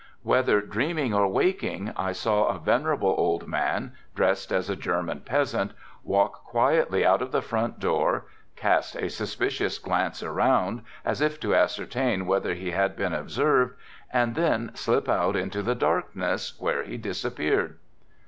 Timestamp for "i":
1.95-2.11